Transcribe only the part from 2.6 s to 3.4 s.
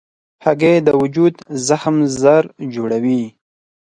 جوړوي.